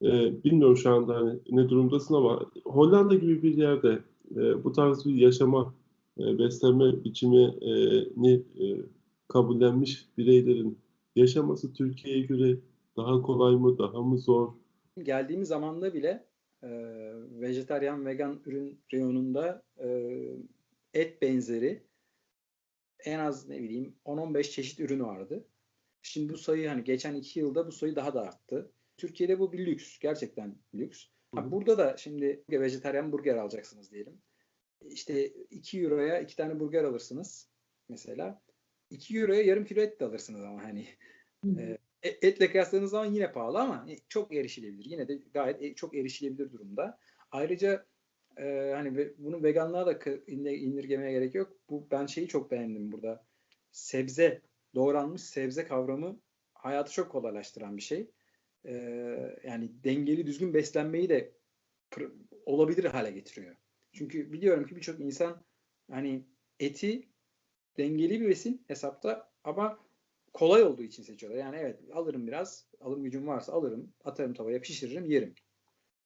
[0.01, 3.99] E, bilmiyorum şu anda hani ne durumdasın ama Hollanda gibi bir yerde
[4.35, 5.73] e, bu tarz bir yaşama,
[6.19, 8.81] e, beslenme biçimini e,
[9.27, 10.77] kabullenmiş bireylerin
[11.15, 12.57] yaşaması Türkiye'ye göre
[12.97, 14.47] daha kolay mı, daha mı zor?
[15.03, 16.25] Geldiğimiz zamanda bile
[16.63, 16.69] e,
[17.41, 19.87] vejetaryen vegan ürün reyonunda e,
[20.93, 21.83] et benzeri
[22.99, 25.47] en az ne bileyim 10-15 çeşit ürün vardı.
[26.01, 28.71] Şimdi bu sayı hani geçen iki yılda bu sayı daha da arttı.
[28.97, 29.99] Türkiye'de bu bir lüks.
[29.99, 31.05] Gerçekten lüks.
[31.35, 34.21] Ha, burada da şimdi vejetaryen burger alacaksınız diyelim.
[34.81, 37.49] İşte 2 euroya iki tane burger alırsınız
[37.89, 38.41] mesela.
[38.89, 40.87] 2 euroya yarım kilo et de alırsınız ama hani
[41.57, 44.85] e, etle kıyasladığınız zaman yine pahalı ama çok erişilebilir.
[44.85, 46.99] Yine de gayet e, çok erişilebilir durumda.
[47.31, 47.85] Ayrıca
[48.37, 51.57] e, hani bunu veganlığa da indirgemeye gerek yok.
[51.69, 53.25] Bu ben şeyi çok beğendim burada.
[53.71, 54.41] Sebze,
[54.75, 56.19] doğranmış sebze kavramı
[56.53, 58.11] hayatı çok kolaylaştıran bir şey.
[58.65, 58.73] E,
[59.43, 61.33] yani dengeli düzgün beslenmeyi de
[62.45, 63.55] olabilir hale getiriyor.
[63.93, 65.43] Çünkü biliyorum ki birçok insan
[65.91, 66.25] hani
[66.59, 67.07] eti
[67.77, 69.79] dengeli bir besin hesapta ama
[70.33, 71.39] kolay olduğu için seçiyorlar.
[71.39, 75.33] Yani evet alırım biraz, alım gücüm varsa alırım, atarım tavaya, pişiririm, yerim.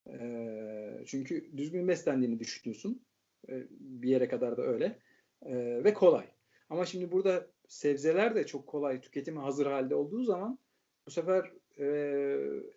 [0.09, 3.05] E, çünkü düzgün beslendiğini düşünüyorsun.
[3.49, 4.99] E, bir yere kadar da öyle.
[5.45, 6.25] E, ve kolay.
[6.69, 10.59] Ama şimdi burada sebzeler de çok kolay tüketime hazır halde olduğu zaman
[11.07, 11.87] bu sefer e,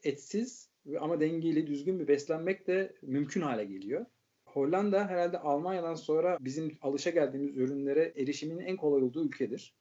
[0.02, 4.06] etsiz ama dengeli, düzgün bir beslenmek de mümkün hale geliyor.
[4.44, 9.74] Hollanda herhalde Almanya'dan sonra bizim alışa geldiğimiz ürünlere erişimin en kolay olduğu ülkedir.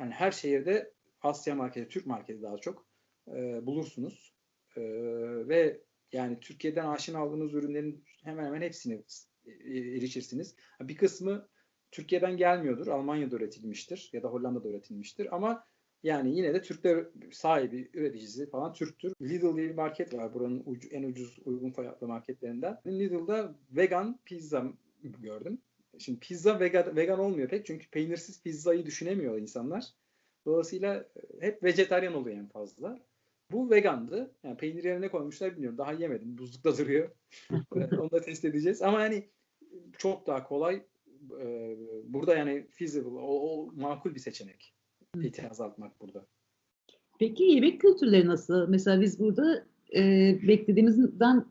[0.00, 2.86] Yani her şehirde Asya marketi, Türk marketi daha çok
[3.28, 4.34] e, bulursunuz.
[4.76, 4.82] E,
[5.48, 5.80] ve
[6.12, 9.04] yani Türkiye'den aşina aldığınız ürünlerin hemen hemen hepsini
[9.44, 10.56] e, erişirsiniz.
[10.80, 11.48] Bir kısmı
[11.90, 12.86] Türkiye'den gelmiyordur.
[12.86, 15.36] Almanya'da üretilmiştir ya da Hollanda'da üretilmiştir.
[15.36, 15.64] Ama
[16.02, 19.12] yani yine de Türkler sahibi, üreticisi falan Türktür.
[19.22, 22.78] Lidl diye bir market var buranın ucu, en ucuz uygun fiyatlı marketlerinden.
[22.86, 25.62] Lidl'da vegan pizza gördüm.
[25.98, 29.84] Şimdi pizza vegan, vegan olmuyor pek çünkü peynirsiz pizzayı düşünemiyor insanlar.
[30.46, 31.08] Dolayısıyla
[31.40, 33.00] hep vejetaryen oluyor en fazla.
[33.52, 34.34] Bu vegandı.
[34.44, 35.78] Yani peynir yerine koymuşlar bilmiyorum.
[35.78, 36.38] Daha yemedim.
[36.38, 37.10] Buzlukta duruyor.
[37.72, 38.82] Onu da test edeceğiz.
[38.82, 39.28] Ama yani
[39.98, 40.82] çok daha kolay.
[42.04, 44.74] Burada yani feasible, o, o makul bir seçenek.
[45.22, 46.26] Eti azaltmak burada.
[47.18, 48.68] Peki yemek kültürleri nasıl?
[48.68, 50.02] Mesela biz burada e,
[50.48, 51.44] beklediğimizden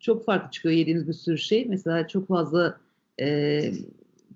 [0.00, 1.64] çok farklı çıkıyor yediğimiz bir sürü şey.
[1.64, 2.80] Mesela çok fazla
[3.22, 3.72] e,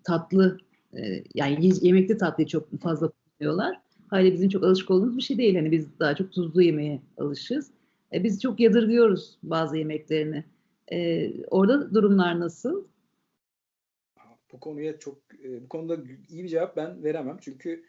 [0.04, 0.58] tatlı,
[0.96, 3.80] e, yani yemekte tatlıyı çok fazla kullanıyorlar.
[4.08, 5.54] Hayli bizim çok alışık olduğumuz bir şey değil.
[5.54, 7.70] Hani biz daha çok tuzlu yemeye alışız.
[8.12, 10.44] E, biz çok yadırgıyoruz bazı yemeklerini.
[10.92, 12.84] E, orada durumlar nasıl?
[14.52, 17.38] Bu konuya çok e, bu konuda iyi bir cevap ben veremem.
[17.40, 17.84] Çünkü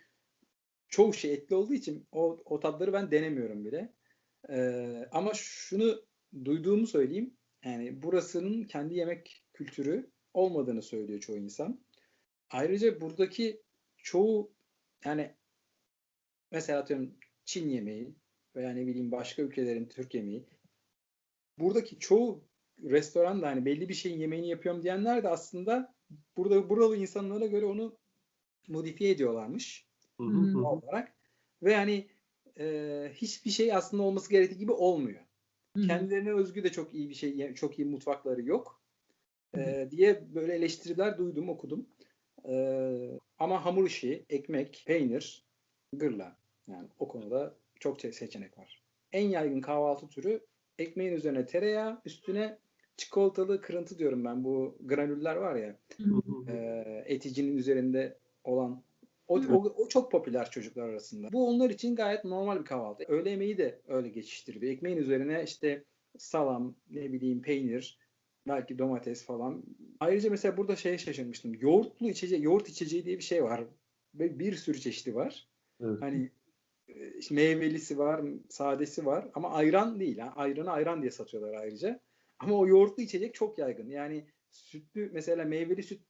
[0.89, 3.93] çoğu şey etli olduğu için o, o tatları ben denemiyorum bile.
[4.49, 6.01] Ee, ama şunu
[6.45, 7.33] duyduğumu söyleyeyim.
[7.65, 11.79] Yani burasının kendi yemek kültürü olmadığını söylüyor çoğu insan.
[12.49, 13.61] Ayrıca buradaki
[13.97, 14.51] çoğu
[15.05, 15.35] yani
[16.51, 18.15] mesela atıyorum Çin yemeği
[18.55, 20.45] veya ne bileyim başka ülkelerin Türk yemeği
[21.59, 22.43] buradaki çoğu
[22.83, 25.95] restoran da hani belli bir şeyin yemeğini yapıyorum diyenler de aslında
[26.37, 27.97] burada buralı insanlara göre onu
[28.67, 29.87] modifiye ediyorlarmış.
[30.17, 30.67] Hı hı.
[30.67, 31.15] olarak
[31.63, 32.07] ve yani
[32.59, 35.21] e, hiçbir şey aslında olması gerektiği gibi olmuyor.
[35.75, 35.87] Hı hı.
[35.87, 38.76] Kendilerine özgü de çok iyi bir şey, çok iyi mutfakları yok
[39.57, 41.87] e, diye böyle eleştiriler duydum, okudum.
[42.49, 45.45] E, ama hamur işi, ekmek, peynir,
[45.93, 48.83] gırla yani o konuda çok seçenek var.
[49.11, 50.45] En yaygın kahvaltı türü
[50.79, 52.57] ekmeğin üzerine tereyağı, üstüne
[52.97, 54.43] çikolatalı kırıntı diyorum ben.
[54.43, 55.79] Bu granüller var ya,
[56.47, 58.83] e, eticinin üzerinde olan
[59.27, 61.31] o, o, o çok popüler çocuklar arasında.
[61.33, 63.03] Bu onlar için gayet normal bir kahvaltı.
[63.07, 64.73] Öğle yemeği de öyle geçiştiriliyor.
[64.73, 65.83] Ekmeğin üzerine işte
[66.17, 67.99] salam, ne bileyim peynir,
[68.47, 69.63] belki domates falan.
[69.99, 71.53] Ayrıca mesela burada şeye şaşırmıştım.
[71.59, 73.63] Yoğurtlu içeceği, yoğurt içeceği diye bir şey var.
[74.15, 75.47] Ve bir sürü çeşidi var.
[75.81, 76.01] Evet.
[76.01, 76.31] Hani
[77.17, 80.17] işte meyvelisi var, sadesi var ama ayran değil.
[80.17, 80.33] Ha.
[80.35, 81.99] Ayranı ayran diye satıyorlar ayrıca.
[82.39, 83.89] Ama o yoğurtlu içecek çok yaygın.
[83.89, 86.01] Yani sütlü mesela meyveli süt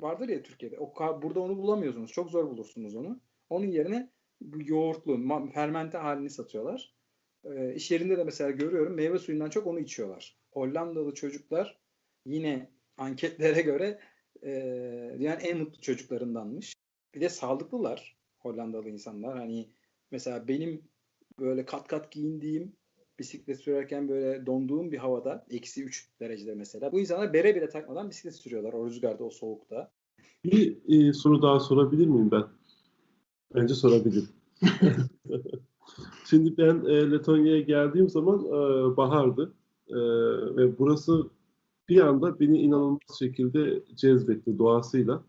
[0.00, 0.78] vardır ya Türkiye'de.
[0.78, 0.92] O
[1.22, 2.12] burada onu bulamıyorsunuz.
[2.12, 3.20] Çok zor bulursunuz onu.
[3.50, 6.97] Onun yerine bu yoğurtlu, fermente halini satıyorlar.
[7.44, 10.36] E, iş yerinde de mesela görüyorum meyve suyundan çok onu içiyorlar.
[10.50, 11.78] Hollandalı çocuklar
[12.26, 13.98] yine anketlere göre
[14.42, 14.50] e,
[15.18, 16.74] yani en mutlu çocuklarındanmış.
[17.14, 19.38] Bir de sağlıklılar Hollandalı insanlar.
[19.38, 19.68] Hani
[20.10, 20.82] mesela benim
[21.38, 22.72] böyle kat kat giyindiğim
[23.18, 26.92] bisiklet sürerken böyle donduğum bir havada eksi 3 derecede mesela.
[26.92, 29.90] Bu insanlar bere bile takmadan bisiklet sürüyorlar o rüzgarda o soğukta.
[30.44, 32.44] Bir e, soru daha sorabilir miyim ben?
[33.54, 34.28] Bence sorabilirim.
[36.30, 39.54] Şimdi ben e, Letonya'ya geldiğim zaman e, bahardı
[39.88, 39.96] e,
[40.56, 41.30] ve burası
[41.88, 45.24] bir anda beni inanılmaz şekilde cezbetti doğasıyla.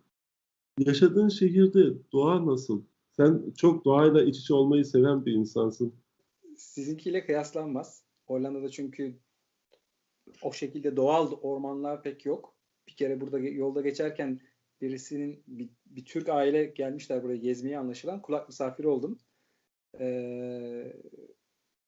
[0.80, 2.82] Yaşadığın şehirde doğa nasıl?
[3.12, 5.94] Sen çok doğayla iç içe olmayı seven bir insansın
[6.60, 8.04] sizinkiyle kıyaslanmaz.
[8.26, 9.16] Hollanda'da çünkü
[10.42, 12.56] o şekilde doğal ormanlar pek yok.
[12.88, 14.40] Bir kere burada yolda geçerken
[14.82, 18.22] birisinin bir, bir Türk aile gelmişler buraya gezmeye anlaşılan.
[18.22, 19.20] Kulak misafiri oldum.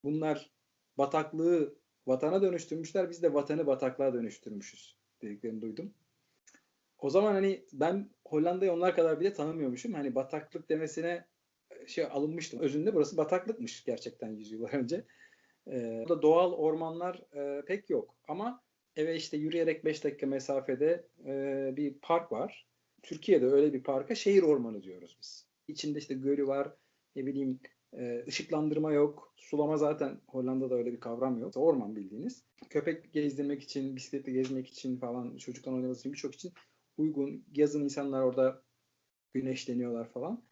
[0.03, 0.51] Bunlar
[0.97, 1.75] bataklığı
[2.07, 3.09] vatana dönüştürmüşler.
[3.09, 5.93] Biz de vatanı bataklığa dönüştürmüşüz dediklerini duydum.
[6.97, 9.93] O zaman hani ben Hollanda'yı onlar kadar bile tanımıyormuşum.
[9.93, 11.25] Hani bataklık demesine
[11.87, 12.59] şey alınmıştım.
[12.59, 15.05] Özünde burası bataklıkmış gerçekten yüzyıllar önce.
[15.67, 18.15] Ee, burada doğal ormanlar e, pek yok.
[18.27, 18.63] Ama
[18.95, 22.67] eve işte yürüyerek 5 dakika mesafede e, bir park var.
[23.03, 25.47] Türkiye'de öyle bir parka şehir ormanı diyoruz biz.
[25.67, 26.73] İçinde işte gölü var,
[27.15, 27.59] ne bileyim
[27.97, 29.33] e, ışıklandırma yok.
[29.37, 31.57] Sulama zaten Hollanda'da öyle bir kavram yok.
[31.57, 32.43] Orman bildiğiniz.
[32.69, 36.53] Köpek gezdirmek için, bisikletle gezmek için falan, çocuktan oynaması için birçok için
[36.97, 37.45] uygun.
[37.55, 38.63] Yazın insanlar orada
[39.33, 40.43] güneşleniyorlar falan.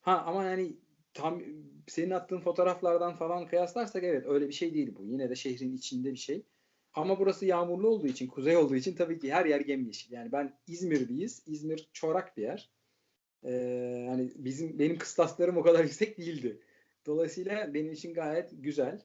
[0.00, 0.76] Ha ama yani
[1.14, 1.42] tam
[1.86, 5.04] senin attığın fotoğraflardan falan kıyaslarsak evet öyle bir şey değil bu.
[5.04, 6.46] Yine de şehrin içinde bir şey.
[6.94, 10.12] Ama burası yağmurlu olduğu için, kuzey olduğu için tabii ki her yer yemyeşil.
[10.12, 11.42] Yani ben İzmir'deyiz.
[11.46, 12.70] İzmir çorak bir yer.
[13.42, 13.50] Ee,
[14.08, 16.60] yani bizim benim kıstaslarım o kadar yüksek değildi.
[17.06, 19.00] Dolayısıyla benim için gayet güzel.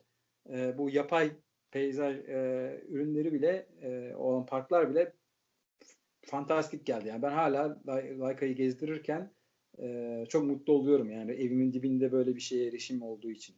[0.49, 1.31] E, bu yapay
[1.71, 5.13] peyzaj e, ürünleri bile e, olan parklar bile
[6.21, 7.07] fantastik geldi.
[7.07, 9.31] Yani ben hala Lay- Layka'yı gezdirirken
[9.79, 13.55] e, çok mutlu oluyorum yani evimin dibinde böyle bir şeye erişim olduğu için.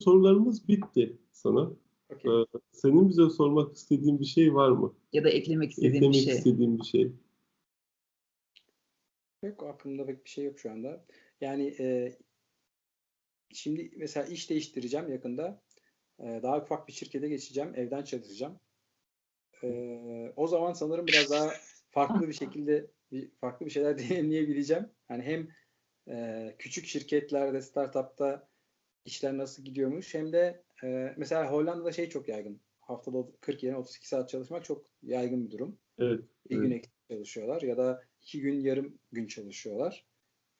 [0.00, 1.70] Sorularımız bitti sana.
[2.12, 2.32] Okey.
[2.42, 4.94] Ee, senin bize sormak istediğin bir şey var mı?
[5.12, 6.34] Ya da eklemek istediğim Eklemek bir şey.
[6.34, 7.12] istediğin bir şey.
[9.42, 11.04] Yok aklımda pek bir şey yok şu anda.
[11.40, 12.12] Yani e,
[13.54, 15.62] şimdi mesela iş değiştireceğim yakında.
[16.18, 17.72] E, daha ufak bir şirkete geçeceğim.
[17.76, 18.60] Evden çalışacağım.
[19.62, 21.52] E, o zaman sanırım biraz daha
[21.90, 22.86] farklı bir şekilde
[23.40, 24.88] farklı bir şeyler deneyimleyebileceğim.
[25.10, 25.48] Yani hem
[26.08, 28.48] e, küçük şirketlerde, startupta
[29.04, 32.60] işler nasıl gidiyormuş hem de e, mesela Hollanda'da şey çok yaygın.
[32.80, 35.78] Haftada 40 yerine 32 saat çalışmak çok yaygın bir durum.
[35.98, 36.20] Evet.
[36.50, 36.64] Bir Evet.
[36.64, 40.04] gün eksik çalışıyorlar ya da iki gün yarım gün çalışıyorlar.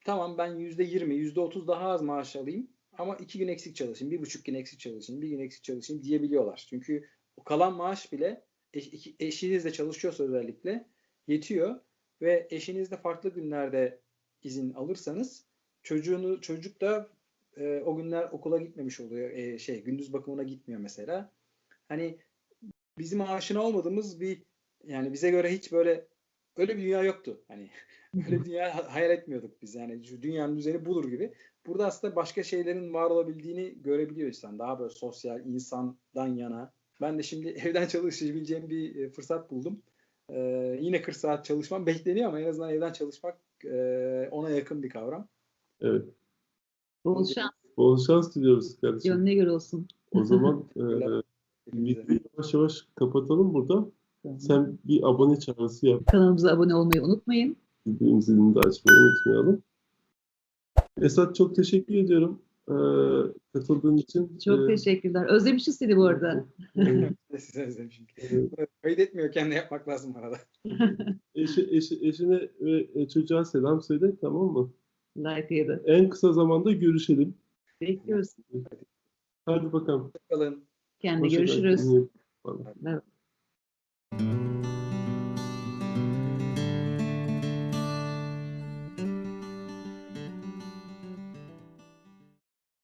[0.04, 4.12] Tamam ben yüzde yirmi, yüzde otuz daha az maaş alayım ama iki gün eksik çalışayım,
[4.12, 6.66] bir buçuk gün eksik çalışayım, bir gün eksik çalışayım diyebiliyorlar.
[6.70, 10.86] Çünkü o kalan maaş bile eş, eşinizle çalışıyorsa özellikle
[11.26, 11.80] yetiyor
[12.22, 14.00] ve eşiniz de farklı günlerde
[14.42, 15.44] izin alırsanız
[15.82, 17.10] çocuğunu çocuk da
[17.56, 19.30] e, o günler okula gitmemiş oluyor.
[19.30, 21.32] E, şey gündüz bakımına gitmiyor mesela.
[21.88, 22.18] Hani
[22.98, 24.42] bizim aşina olmadığımız bir
[24.84, 26.06] yani bize göre hiç böyle
[26.56, 27.44] öyle bir dünya yoktu.
[27.48, 27.70] Hani
[28.26, 29.74] öyle bir dünya ha- hayal etmiyorduk biz.
[29.74, 31.34] Yani dünyanın düzeni budur gibi.
[31.66, 34.58] Burada aslında başka şeylerin var olabildiğini görebiliyor insan.
[34.58, 36.72] Daha böyle sosyal, insandan yana.
[37.00, 39.82] Ben de şimdi evden çalışabileceğim bir e, fırsat buldum.
[40.30, 44.90] Ee, yine 40 saat çalışmam bekleniyor ama en azından evden çalışmak e, ona yakın bir
[44.90, 45.28] kavram.
[45.80, 46.04] Evet.
[47.04, 47.50] Bol şans.
[47.76, 49.12] Bol şans diliyoruz kardeşim.
[49.12, 49.88] Gönlüne göre olsun.
[50.12, 50.82] O zaman e,
[51.74, 53.86] videoyu yavaş yavaş kapatalım burada.
[54.38, 56.06] Sen bir abone çağrısı yap.
[56.06, 57.56] Kanalımıza abone olmayı unutmayın.
[57.86, 59.62] Bildirim zilini de açmayı unutmayalım.
[61.00, 62.74] Esat çok teşekkür ediyorum e,
[63.52, 64.38] katıldığın için.
[64.38, 65.26] Çok E, teşekkürler.
[65.26, 66.46] Özlemişiz seni bu arada.
[67.38, 68.06] Size özlemişim.
[68.82, 70.36] Kaydetmiyorken de yapmak lazım arada.
[71.34, 74.72] eşi, eşi, eşine ve e, çocuğa selam söyle tamam mı?
[75.16, 75.80] Da.
[75.86, 77.34] En kısa zamanda görüşelim.
[77.80, 78.28] Bekliyoruz.
[79.46, 80.12] Hadi bakalım.
[80.30, 80.64] Kalın.
[81.00, 81.88] Kendine Hoşça görüşürüz.
[81.88, 82.08] İyi.
[82.82, 83.00] Bye.